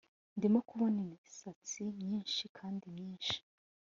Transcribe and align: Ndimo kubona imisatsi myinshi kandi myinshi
Ndimo 0.37 0.59
kubona 0.69 0.97
imisatsi 1.05 1.79
myinshi 2.01 2.43
kandi 2.57 2.85
myinshi 2.95 3.37